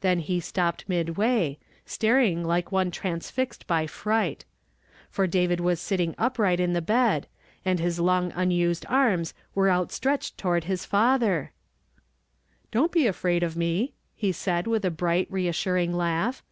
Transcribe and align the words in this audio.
Tlicu 0.00 0.20
he 0.20 0.38
stopped 0.38 0.86
inidway, 0.88 1.56
starin<r 1.84 2.44
like 2.46 2.70
one 2.70 2.88
traiM 2.92 3.16
lixed 3.18 3.66
by 3.66 3.84
fri<rht; 3.88 4.42
lor 5.18 5.26
l)avi<l 5.26 5.58
was 5.58 5.80
sitting 5.80 6.14
uio'glit 6.14 6.60
in 6.60 6.72
the 6.72 6.80
bed, 6.80 7.26
and 7.64 7.80
Ids 7.80 7.98
long 7.98 8.30
unused 8.36 8.86
anus 8.88 9.34
were 9.56 9.68
out 9.68 9.88
stretehed 9.88 10.36
toward 10.36 10.62
his 10.70 10.84
father 10.84 11.50
I'• 11.92 11.98
Don't 12.70 12.92
be 12.92 13.08
afraid 13.08 13.42
of 13.42 13.56
me," 13.56 13.92
he 14.14 14.30
said, 14.30 14.68
with 14.68 14.84
a 14.84 14.90
bright, 14.92 15.26
reassuring 15.32 15.90
hmgh. 15.94 16.42